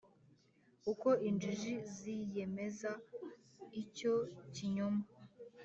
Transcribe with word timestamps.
Uko 0.91 1.07
injiji 1.29 1.73
ziyemeza 1.97 2.91
icyo 3.81 4.13
kinyoma. 4.53 5.03